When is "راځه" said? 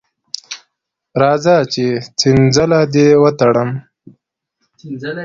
1.21-1.55